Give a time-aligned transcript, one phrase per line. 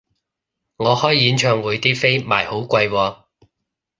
[0.77, 3.21] 我開演唱會啲飛賣好貴喎